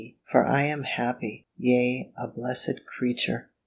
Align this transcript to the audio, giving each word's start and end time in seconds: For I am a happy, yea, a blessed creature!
For 0.31 0.47
I 0.47 0.63
am 0.63 0.81
a 0.81 0.87
happy, 0.87 1.45
yea, 1.57 2.11
a 2.17 2.27
blessed 2.27 2.87
creature! 2.87 3.51